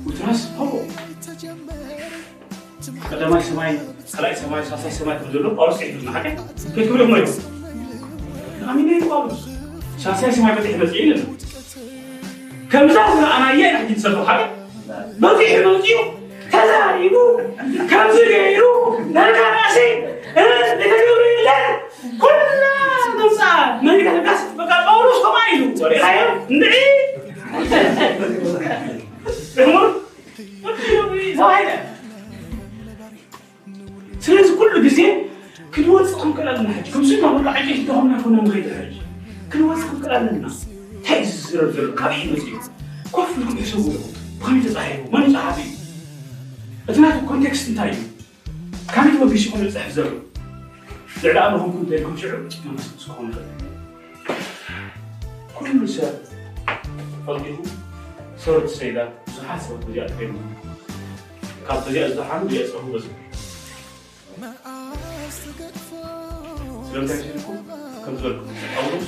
[0.07, 0.73] ውትራስ ፓውሎ
[3.09, 3.71] ቀዳማይ ሰማይ
[4.13, 6.25] ካልኣይ ሰማይ ሳልሳይ ሰማይ ከም ዘሎ ጳውሎስ ሒዙና ሓቀ
[6.75, 7.33] ከይክብሎም ነው
[8.71, 9.41] ኣሚነ ጳውሎስ
[10.03, 11.23] ሳልሳይ ሰማይ በፂሕ መፅኡ ኢለና
[12.73, 14.41] ከምዛ ዝረኣናየ ኢና ሕጂ ዝሰርሑ ሓቀ
[15.23, 15.97] በፂሕ መፅኡ
[16.53, 17.15] ተዛሪቡ
[17.91, 18.63] ከምዚ ገይሩ
[19.17, 19.77] ነርካናሲ
[20.79, 21.73] ንተገብሩ የለን
[22.23, 22.63] ኩላ
[23.19, 23.41] መምፃ
[23.87, 26.21] መንገድጋስ በቃ ጳውሎስ ከማ ኢሉ ወሪኻዮ
[26.53, 26.75] እንድዒ
[34.25, 34.99] ስለዚ ኩሉ ግዜ
[35.73, 38.95] ክንወፅእ ክንክእል ኣለና ሕጂ ከምስና በቃ ዕጨይቲ ተኾምና ኮና ንኸይድ ሕጂ
[39.51, 42.53] ክንወፅእ ክንክእል ኣለና እንታይ እዩ ዝዝረብ ዘሎ ካበይ መፅኡ
[43.15, 43.81] ኮፍ ኢልኩም ይሰው
[44.39, 45.73] ብከመይ ተፃሒፉ መን ፃሓፊ እዩ
[46.89, 48.01] እቲ ናቱ ኮንቴክስት እንታይ እዩ
[48.93, 50.09] ከመይ ተወጊሽ ይኮነ ዝፅሕፍ ዘሎ
[51.23, 52.31] ልዕሊ ኣምርኹም እንተይልኩም ሽዑ
[52.69, 53.47] መንፈስ ክኾን ይኽእል
[55.57, 56.13] ኩሉ ሰብ
[57.29, 57.57] ፈቂዱ
[58.43, 60.33] ሰበት ሰይዳ ብዙሓት ሰባት በዚኣ ተከይዱ
[61.67, 63.05] ካብ በዚኣ ዝሓኑ ዚኣ ፀሁ በዝ
[66.87, 67.57] ስለምንታይ ሲልኩም
[68.03, 69.07] ከም ዝበልኩም ጳውሎስ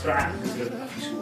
[0.00, 1.16] ስርዓት ግዝረት ኣፊስዎ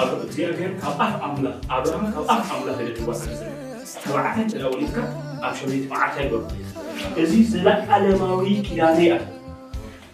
[0.00, 3.10] ኣብ እግዚኣብሔር ካብ ኣፍ ኣምላኽ ኣብርሃም ካብ ኣፍ ኣምላኽ ደድዋ
[4.02, 4.98] ተባዕታይ ተዳውሊትካ
[5.46, 6.42] ኣብ ሸመይቲ መዓልታ ይገሩ
[7.22, 9.14] እዚ ዘለዓለማዊ ኪዳነ እያ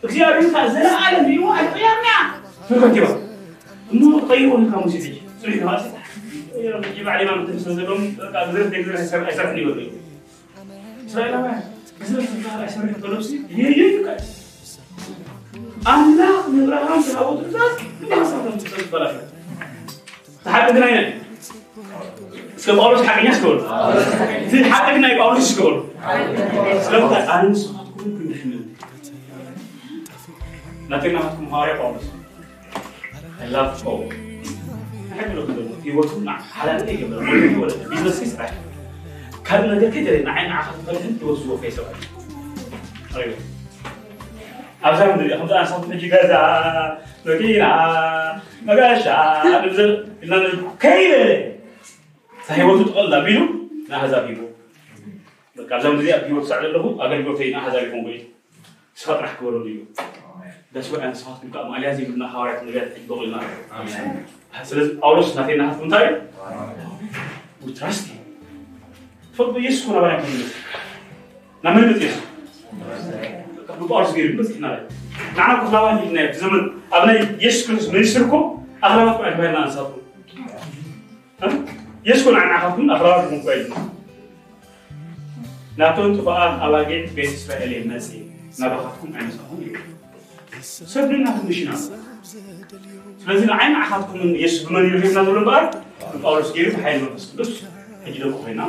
[0.07, 2.15] እግዚኣብሔር ካብ ዘለዓለም እዩ ኣልቅያምያ
[2.69, 3.07] ትርከቲባ
[3.93, 5.85] እሞ ቀይሮ ካብ ሙሴ ሕጂ ፅሪ ተባሲ
[7.07, 8.03] ባዕሊ ማ ምትምስለ ዘለዎም
[8.35, 9.91] ግዝረት ግዝረት ኣይሰርሕን ይበሉ እዩ
[11.09, 11.61] እስራኤላውያን
[12.01, 14.21] ግዝረት ዝበሃል ኣይሰርሕ ተለብሲ የየ ይቃል
[15.93, 19.15] ኣምላኽ ንብርሃን ዝሃቦ ትእዛዝ እንዳሳቶም ትእዛዝ በላሽ
[20.47, 20.99] ተሓቂ ግን ኣይነ
[22.59, 23.59] እስከ ጳውሎስ ሓቀኛ እስከበሉ
[24.47, 25.77] እቲ ሓቂ ግን ናይ ጳውሎስ እስከበሉ
[26.87, 28.63] ስለምንታይ ኣነ ንስኻትኩም ክንድሕምን
[30.91, 32.07] ናተና ናትኩም ሃዋርያ ጳውሎስ
[33.42, 34.14] I love talk.
[35.12, 38.50] أحب إنه يوقفون على أني قبل ولا بيزنس يسعى.
[39.46, 41.96] كان لنا كده إن عين عشان تقلهم توسوا في سواء.
[43.16, 43.26] أيوة.
[43.26, 43.34] طيب.
[44.84, 50.50] أبزام دري أحمد أنا صوت نجي كذا نجينا مقاشا نبزل إننا
[50.80, 51.52] كيف
[52.48, 53.48] صحيح وقت تقول بينو
[53.90, 54.48] لا هذا بيبو.
[55.60, 58.24] أبزام دري أبيو سعد له أقرب فينا هذا بيكون بيه.
[58.96, 59.80] سخط راح كورو ليه.
[60.93, 63.37] ወይ ኣንስኻትኩም ከዓ ማልያ ዘይብልና ሃዋርያት ነቢያት ሕጂ በቂልና
[64.69, 66.07] ስለዚ ጳውሎስ ናተይ ናሃትኩም እንታይ
[67.63, 68.05] እዩ ትራስት
[69.33, 70.43] ትፈልጡ ኢየሱስ ኮነ ባና ኮይኑ
[71.65, 72.23] ናብ መን መፅ ኢየሱስ
[73.81, 74.65] ብጳውሎስ ገይሩ መፅና
[75.37, 76.63] ንዓና ኮክላባት ኢልና ብዘመን
[76.97, 78.45] ኣብ ናይ ኢየሱስ ክርስቶስ መንስትርኩም
[78.87, 80.03] ኣኽላባት ኮ ባይልና ኣንሳትኩም
[82.07, 83.75] ኢየሱስ ኮነ ዓናኻትኩም ኣኽላባት ኮን ኮ ኢልና
[85.81, 88.07] ናቶም ጥፋኣት ኣባጊዕ ቤት እስራኤል እየ መፅ
[88.61, 89.75] ናባኻትኩም ኣይመፃኹም እዩ
[90.93, 91.71] ሰብ ንናቱ ምሽና
[93.23, 95.65] ስለዚ ንዓይ ንዓኻትኩምን ኢየሱስ ብመን ኢሉ ሂብና ዘሎ እምበኣር
[96.23, 97.51] ጳውሎስ ገይሩ ብሓይሊ መንፈስ ቅዱስ
[98.07, 98.63] ሕጂ ደቁ ኮይና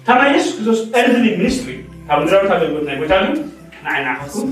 [0.00, 1.76] እታ ናይ ኢየሱስ ክርስቶስ ኤርዝሊ ሚኒስትሪ
[2.08, 3.34] ካብ ምድራዊት ኣገልግሎት ናይ ጎይታ ግን
[3.84, 4.50] ንዓይ ንዓኻትኩም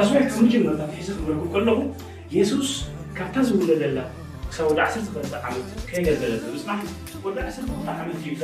[0.00, 1.78] ኣስዋይ ካብ መጀመርታ ሒዘ ክብለኩም ከለኹ
[2.34, 2.68] ኢየሱስ
[3.18, 3.98] ካብታ ዝውለደላ
[4.50, 6.80] ክሳብ ወደ ዓሰርተ ክልተ ዓመት ከየገልገለ ብምፅናሕ
[7.26, 8.34] ወደ ዓሰርተ ክልተ ዓመት እዩ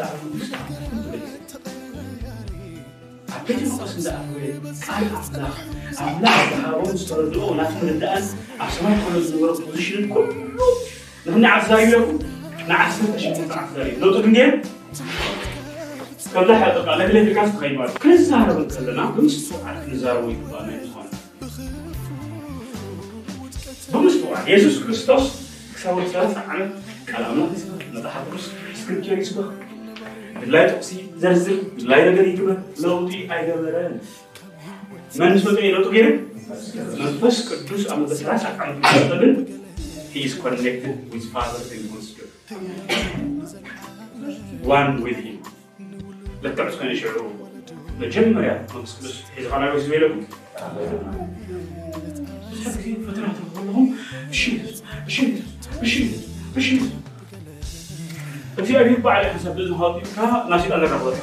[3.35, 4.61] Apetito kosten da abgewählt.
[4.95, 5.57] Alle abnach.
[5.97, 10.33] Abnach, da haben uns Tordo, nach dem Rittaas, عشان يكون الزوار بوزيشن كله
[11.27, 12.19] نحن عزايلكم
[12.67, 14.61] نعسل تشوف عزايل لو تكن
[16.33, 20.65] كم لحق تقع لك ليه كاس خيبات كل الزهرة بتكلنا بمش توقع كل الزهرة ويقبع
[20.65, 21.01] ما يدخل
[23.93, 25.31] بمش توقع يسوع كريستوس
[25.75, 26.73] كسر ثلاث عام
[27.13, 27.55] على أمانة
[27.93, 28.51] نتحدث
[28.83, 29.45] سكريبتير يسبخ
[30.53, 31.57] ላይ ጥቅስ ይዘርዝር፣
[31.89, 33.95] ላይ ነገር ይግበር፣ ለውጡ አይገበረን።
[35.21, 36.07] መንስ ወጡ የለውጡ ግን
[37.01, 39.33] መንፈስ ቅዱስ አመተ ሥላሴ አቀምጥልን
[40.13, 42.31] he is connected with father and holy spirit.
[44.71, 45.19] One with
[48.01, 50.13] መጀመሪያ መንፈስ ቅዱስ ይዝራናው ይዘው ይለቁ
[54.33, 54.41] እሺ
[55.07, 55.17] እሺ
[55.81, 55.95] እሺ
[56.59, 56.67] እሺ።
[58.60, 60.16] እግዚአብሔር በዓል ሓሳብ ብዝሃጢካ
[60.50, 61.16] ናብ ሰይጣን ዘራኽበት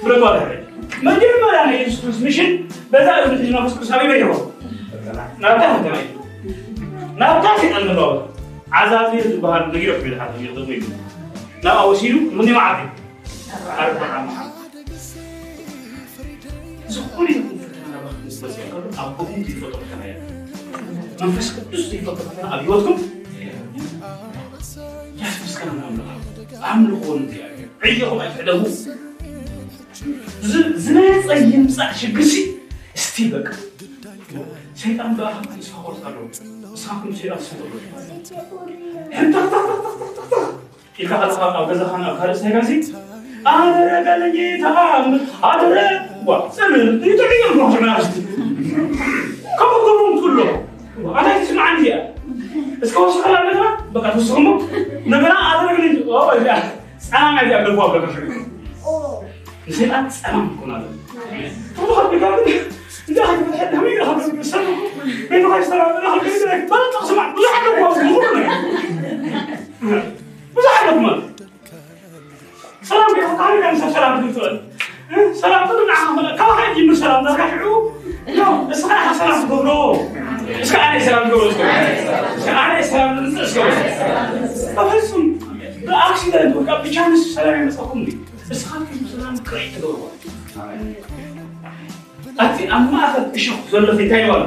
[0.00, 0.52] ፍለጡ ኣድሕረ
[1.06, 2.50] መጀመርያ ናይ የሱስ ክርስቶስ ሚሽን
[2.92, 4.34] በዛ እምነት መንፈስ ቅዱስ ኣበይ በይርዎ
[5.42, 6.08] ናብታ ፈተና እዩ
[7.22, 8.10] ናብታ ሰይጣን ዘለዋ
[8.80, 10.82] ዓዛብር ዝበሃል ነጊሮ ክብል ሓ ይቕጥሙ እዩ
[11.66, 12.80] ናብኣ ወሲዱ ምኒ መዓልቲ
[13.82, 14.54] ኣርባዓ መዓልቲ
[16.94, 20.14] ዝኾነ ይኹን ፈተና ናባክ ምስ መፅእ ከሎ ኣብ ከምኡ ዝፈጦ ፈተና እያ
[21.22, 22.98] መንፈስ ቅዱስ ዘይፈጥሮ ፈተና ኣብ ሂወትኩም
[25.22, 26.19] ያስመስከና ኣምልኾ ኣምልኾ
[26.60, 28.62] ንእግዚኣብሔር ዕይኹም ኣይትዕደጉ
[30.84, 32.32] ዝመፀ ይምፃእ ሽግሲ
[32.98, 33.48] እስቲ በቃ
[34.80, 36.24] ሰይጣን በኣኻ ንስኻ ቆርፅ ኣለዎ
[36.72, 37.72] ንስኻኩም ሰይጣን ዝሰጠሉ
[41.00, 42.70] ኢልካ ከለካ ኣብ ገዛኻን ኣብ ካልእ ሳይጋሲ
[43.52, 44.64] ኣደረ በለ ጌታ
[45.50, 45.78] ኣደረ
[46.28, 47.42] ዋ ፅምር ይጥዕዮ
[47.74, 48.14] ምናስቲ
[49.58, 50.40] ከምኡ ከምኡ ትብሎ
[51.18, 51.96] ኣታይ ትስማዓኒ እያ
[52.84, 53.34] እስከ ወስኸላ
[53.93, 54.61] بقى تسمو
[55.05, 56.63] نبرا على رجلي أوه يا
[56.99, 58.45] سام يا جابر فوق بقى شوي
[59.67, 60.87] زين أنت سام كنا له
[61.81, 62.45] والله بقى
[63.07, 64.75] لا حد من حد همين بيسلم
[65.29, 70.03] بينه ما يسلم راح بيسلم بلا تقسم بلا حد ما بقول لك
[70.55, 71.20] بلا حد ما
[72.90, 73.10] ሰላም
[74.34, 74.54] ትብል
[75.40, 76.04] ሰላም ትብል ንዓኻ
[76.38, 77.74] ካብኻ ይጅምር ሰላም ዳርካ ሽዑ
[78.74, 79.70] እስኻ ኢኻ ሰላም ትገብሮ
[80.64, 81.44] እስከ ኣነ ሰላም ትገብሮ
[82.38, 85.24] እስከ ኣነ ሰላም ንምፅእ እስከ በፍፁም
[85.86, 88.02] ብኣክሲደንት ወይከዓ ብቻንስ ሰላም ይመፀኩም
[88.54, 90.02] እስኻትኩም ሰላም ክርኢ ትገብርዎ
[92.44, 94.44] እቲ ኣብ ማእኸል እሾክ ዘሎ እንታይ ይበሎ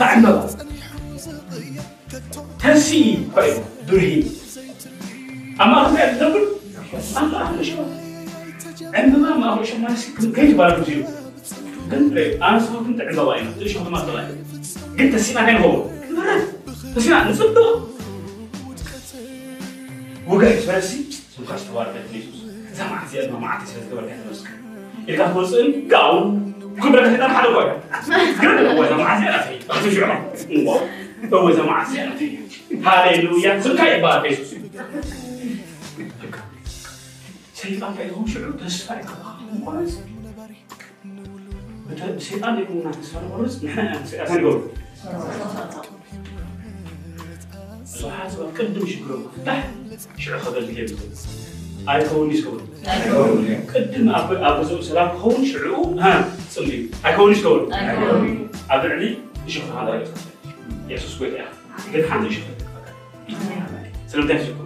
[0.00, 0.38] ተዕንበባ
[2.62, 2.90] ተሲ
[3.34, 3.56] ኮይኑ
[5.61, 6.35] أما إحنا الذنب
[7.17, 8.01] انت أهل شباب.
[8.93, 11.03] عندنا ما هو شما كنت كيف بالك زيرو
[11.91, 13.35] كنت أنا صار كنت عند الله.
[13.35, 14.27] يعني ليش ما طلع
[14.99, 15.85] قلت السينا هين هو
[16.97, 17.87] السينا نصدق
[20.27, 21.05] وقعت فرسي
[21.37, 22.41] سمخش تبارك ليسوس
[22.73, 24.47] زعما زياد ما معك سيرت قبل كان نفسك
[25.09, 26.39] إذا توصل قاو
[26.81, 27.73] كل بدك تدار حدا وقع
[28.41, 29.41] قلت هو زعما زياد
[29.83, 30.33] في شو شعره
[31.33, 32.37] هو زعما زياد في
[32.83, 33.61] هاليلويا.
[33.61, 34.55] سمكاي بارك ليسوس
[38.32, 39.78] ሽዑ ተስፋ ይከባኸ
[42.26, 44.54] ሰይጣን ይኩምና ተስፋ ንቆርፅ ንሕና ሰይጣን ይገብሩ
[47.90, 49.60] ብዙሓት ሰባት ቅድም ሽግሮም ክፍታሕ
[50.22, 51.00] ሽዑ ከገልግል የብሉ
[51.92, 52.60] ኣይከውንስ ከብሉ
[53.72, 55.74] ቅድም ኣብ ገዝኡ ሰላም ክኸውን ሽዑ
[56.54, 56.72] ፅምዲ
[57.06, 58.24] ኣይከውንስ ከብሉ
[58.74, 59.04] ኣብ ልዕሊ
[59.48, 59.90] እሾክ ተሃላ
[60.92, 61.46] የሱስ ጎይታ እያ
[61.92, 62.46] ግን ሓንቲ እሾክ
[64.10, 64.59] ስለምንታይ ትሽኩም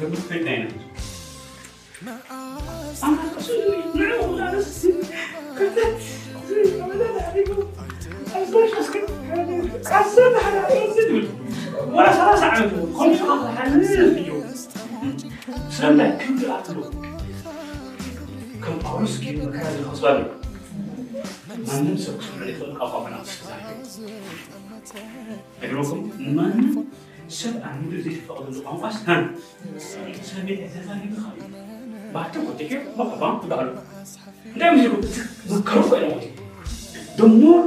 [0.00, 0.68] فهمتني
[11.92, 14.42] ولا خلاص عملوا كل شغل حلو
[15.70, 16.90] سلمنا كم تلعبوا
[18.64, 20.26] كم قوس كم مكان الخصبان
[21.68, 23.74] ما نمسك سمعي في القفا من أصل زاهي
[25.62, 26.84] أقولكم ما نمسك
[27.63, 29.31] عمود زي فقد القام بس ها
[29.77, 31.49] سبع إعتزالي بخير
[32.13, 33.73] بعد كنت كيف ما قام تقالوا
[34.55, 34.87] لا مش
[35.47, 36.21] ذكروا كأنه
[37.17, 37.63] the more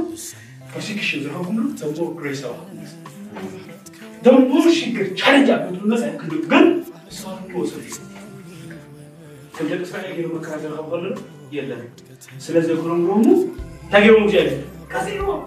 [0.73, 2.69] persecution ዝረኸብኩምሉ the more grace ረኸብኩ
[4.25, 6.65] the more ሽግር ቻለንጅ ኣበትሉ መፅእ ክንብል ግን
[7.11, 7.85] እስኻትኩም ክወሰዱ
[9.55, 11.05] ከም ደቂ እስራኤል ገይሩ መከራ ዝረኸብ ከሎ
[11.57, 11.83] የለን
[12.45, 13.25] ስለዚ እግሮም ሮሙ
[13.83, 14.61] እንታይ ገይሮም እግዚኣብሔር
[14.93, 15.43] ቀፂልዎም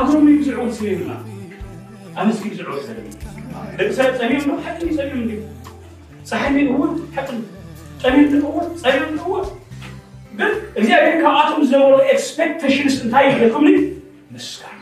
[0.00, 0.26] እግሮም
[2.16, 3.08] እዩ ዝዕወት ስበይልና ኣመስጊድ ዝዕወት ዘለኒ
[3.78, 5.32] ደቂ እስራኤል ፀሚዮም ዶ ሓቂ ፀሚዮም እንዲ
[6.30, 7.28] ፀሓይ እወት ሓቂ
[8.02, 9.48] ፀሚዮም እወት ፀሚዮም እወት
[10.38, 13.76] ግን እግዚአብሔር ካብኣቶም ዝነበሮ ኤክስፔክቴሽንስ እንታይ ይገጥምኒ
[14.34, 14.78] ምስጋና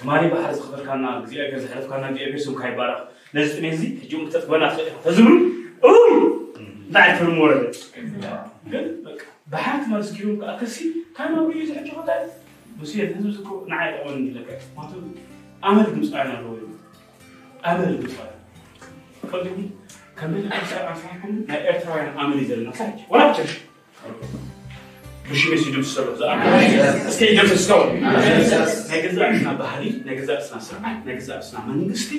[0.00, 3.00] ትማሊ ባሕር ዝኽበርካና እግዚኣብሔር ዝሕለፍካና እግዚኣብሔር ስምካ ይባረኽ
[3.36, 5.34] ነዚ ጥሜ እዚ ሕጂኡ ክተጥበና ትኽእል ኢኻ ተዝብሉ
[5.90, 6.14] እይ
[6.86, 7.62] እንታይ ትርም ወረደ
[8.72, 8.86] ግን
[9.52, 10.76] ባሕር ትመስጊሩም ከዓ ከሲ
[11.16, 12.20] ካብ ናብዩ ዝሕጂ ኸታይ
[12.80, 15.02] ሙሴ ህዝብ ዝኮ ንዓይ ጠቕመን ይለቀ ማለቱ
[15.68, 16.70] ኣመል ግምፃውያን ኣለዎ እዩ
[17.70, 18.38] ኣመል ግምፃውያን
[19.32, 19.68] ከዚኹም
[20.18, 23.54] ከም ቤተክርስቲያን ኣንሳኩም ናይ ኤርትራውያን ኣመል እዩ ዘለና ሳች ወላ ቸርሽ
[25.26, 26.10] ብሽሜስ ድምፅ ዝሰርሑ
[27.10, 27.90] እስከ ድምፅ ዝከውን
[28.90, 32.10] ናይ ገዛ እርስና ባህሊ ናይ ገዛ እርስና ስርዓት ናይ ገዛ እርስና መንግስቲ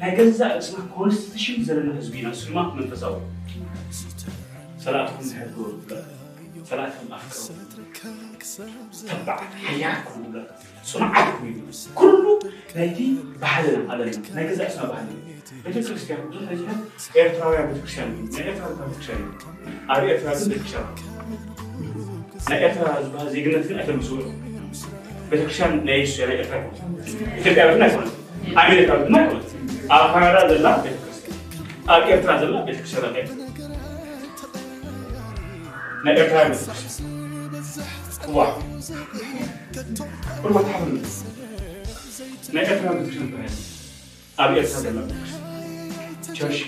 [0.00, 3.14] ናይ ገዛ እርስና ኮንስቲቱሽን ዘለና ህዝቢ ኢና እሱ ድማ መንፈሳዊ
[4.84, 5.72] ሰላእትኩም ዝሕድ ግበሩ
[6.70, 8.31] ሰላእትኩም ኣፍቅሩ
[9.08, 10.34] ተባዕት ሓያል ኩኑ
[10.90, 11.58] ፅኑዓት ኮይኑ
[12.00, 12.24] ኩሉ
[12.76, 12.98] ናይቲ
[13.42, 15.08] ባህልና ኣለና ናይ ገዛ እርስና ባህሊ
[15.66, 19.30] ቤተክርስቲያን ብዙሕ ሕዝቢ ኤርትራውያን ቤተክርስቲያን እዩ ናይ ኤርትራ ቤተክርስቲያን እዩ
[19.94, 20.86] ኣብ ኤርትራ ግን ቤተክርስቲያን
[22.50, 24.18] ናይ ኤርትራ ዝበሃል ዜግነት ግን ኣይተልብስዎ
[25.30, 26.58] ቤተክርስቲያን ናይ የሱስ ናይ ኤርትራ
[27.40, 28.14] ኢትዮጵያ ቤትና ኣይኮነት
[28.64, 29.48] ኣሜሪካ ድማ ኣይኮነት
[29.96, 31.38] ኣብ ካናዳ ዘላ ቤተክርስቲያን
[31.94, 33.16] ኣብ ኤርትራ ዘላ ቤተክርስቲያን ኣለ
[36.06, 37.14] ናይ ኤርትራ ቤተክርስቲያን
[38.36, 38.46] ዋ
[40.42, 40.88] ቁርበት ሓብር
[42.54, 43.54] ናይ ኤርትራ ቤተክርስቲያን ተባሂሉ
[44.42, 45.46] ኣብ ኤርትራ ዘላ ቤተክርስቲያን
[46.38, 46.58] ቸርች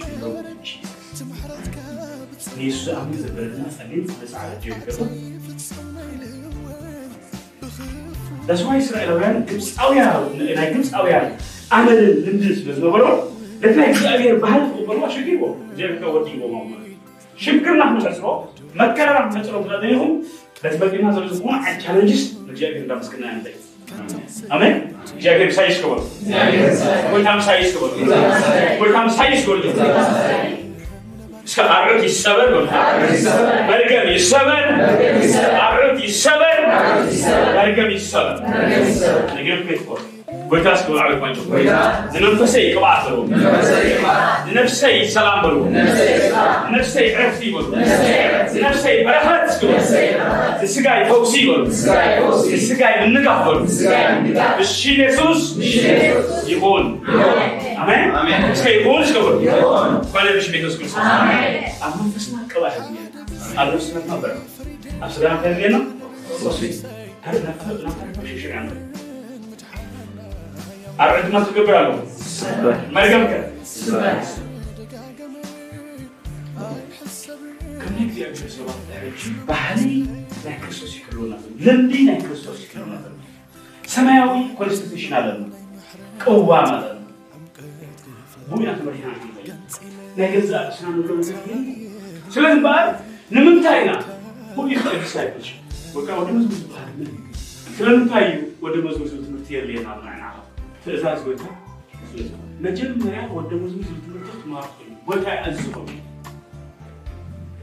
[2.59, 4.99] ንየሱስ ኣሚን ዘበለና ፀሊም መፅዓለ ጀገሩ
[8.49, 10.23] ዳስዋይ እስራኤላውያን ግብፃውያን
[10.59, 11.27] ናይ ግብፃውያን
[11.77, 13.05] ኣመልን ልምድን ስለ ዝነበሮ
[13.63, 16.71] ነቲ ናይ እግዚኣብሔር ባህሊ ክቕበልዎ ኣሸጊርዎ እግዚኣብሔር ወዲዎም
[17.45, 18.27] ሽግርና ክመፅሮ
[18.81, 20.13] መከራራ ክመፅሮ ስለዘኒኹም
[20.56, 21.46] በዚህ በቂና ዘርዝቁ
[21.84, 23.48] ቻለንጅስ ለእግዚአብሔር እንዳመስግና ያለ
[24.50, 24.76] አሜን።
[25.16, 26.02] እግዚአብሔር ሳይሽ ክበል፣
[27.12, 27.92] ጎይታም ሳይሽ ክበል፣
[28.80, 29.62] ጎይታም ሳይሽ ክበል።
[31.48, 32.52] እስከ አርት ይሰበር፣
[33.70, 34.66] መርገም ይሰበር፣
[35.66, 36.60] አርት ይሰበር፣
[37.58, 38.38] መርገም ይሰበር።
[39.38, 40.04] ነገር ቤት ቆል
[40.51, 41.45] ጎይታ እስከ በሉ ዓለኳቸው
[42.15, 43.19] ንመንፈሰይ ቅብኣት በሉ
[44.47, 45.57] ንነፍሰይ ሰላም በሉ
[46.71, 47.67] ንነፍሰይ ዕረፍቲ በሉ
[48.55, 49.73] ንነፍሰይ በረኸት በሉ
[50.63, 51.63] ንስጋይ ፈውሲ በሉ
[52.55, 53.61] ንስጋይ ምንጋፍ በሉ
[54.65, 55.43] እሺ ኢየሱስ
[56.53, 56.87] ይሁን
[57.83, 58.09] አሜን
[58.55, 59.37] እስከ ይሁን እስከ በሉ
[59.99, 60.99] እንኳን ለብሽ ቤተስ ክርስቶስ
[61.87, 62.97] ኣብ መንፈስና ቅብኣ ህዝቢ
[63.61, 64.57] ኣብ ነፍስነትና በረኸት
[65.03, 65.77] ኣብ ስጋና ከገና
[66.47, 66.61] ወሲ
[68.31, 68.59] ሽሽርያ
[71.00, 71.96] አረድና ስገብር አለው
[72.96, 73.34] መርገም ከ
[79.50, 79.82] ባህሪ
[80.46, 81.34] ናይ ክርስቶስ ይክልና
[81.66, 82.94] ልምዲ ናይ ክርስቶስ ይክልና
[83.88, 85.50] ሰማያዊ ኮንስቲቱሽን አለ ነው
[86.24, 87.02] ቅዋ ማለት ነው።
[88.52, 89.06] ቡያ ተመሪና
[90.18, 90.88] ናይ ገዛ ስና
[92.34, 92.88] ስለዚህ በዓል
[93.32, 93.92] ንምንታይና
[94.56, 95.28] ሁሉ ይፈቅሳይ
[95.96, 96.92] ወደ መዝሙር ባህል
[97.78, 98.28] ስለምንታዩ
[98.64, 100.25] ወደ መዝሙር ትምህርት የለየና ምናይና
[100.86, 101.42] ትእዛዝ ወደ
[102.66, 104.76] መጀመሪያ ወደ ሙዝሙዝ ትምህርቶች ማርቆ
[105.08, 105.78] ቦታ ያዝሆ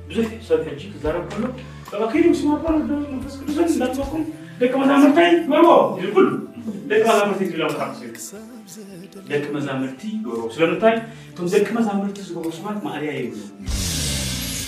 [0.09, 0.17] ብዙ
[0.49, 1.43] ሰልፈች ትዛረበሉ
[1.91, 2.77] በባክሪም ስማባል
[3.13, 4.23] መንፈስ ቅዱስን እንዳትወቁም
[4.61, 5.69] ደቀ መዛሙርታይ ዶሮ
[6.01, 6.29] ይልኩል
[6.91, 8.31] ደቀ መዛሙርቲ ዝብላ መጣቅሰ
[9.31, 10.97] ደቀ መዛሙርቲ ዶሮ ስለምታይ
[11.39, 13.41] ከም ደቀ መዛሙርቲ ዝገሩ ስማት ማርያ ይብሉ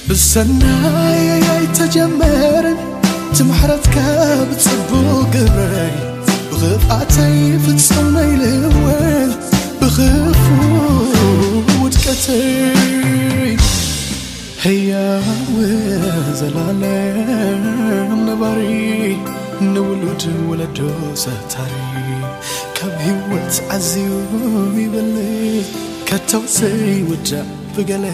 [0.08, 1.22] ብሰናይ
[1.78, 2.80] ተጀመርን።
[3.36, 3.96] ትምሕረትካ
[4.48, 5.94] ብፅቡቅ ግብረይ
[6.63, 9.31] ብኽብኣተይ ፍጹም ናይ ልወል
[9.79, 10.43] ብኽፉ
[11.81, 13.53] ውድቀተይ
[14.63, 15.55] ሕያው
[16.39, 17.63] ዘላለም
[18.27, 18.61] ነባሪ
[19.73, 20.79] ንውሉድ ወለዶ
[21.23, 21.73] ሰታሪ
[22.77, 24.09] ካብ ህይወት ዓዝዩ
[24.81, 25.69] ይበልጥ
[26.09, 28.05] ከተውሰይ ውዳእ ብገለ